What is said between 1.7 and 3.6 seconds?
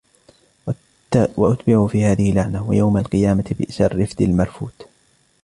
في هذه لعنة ويوم القيامة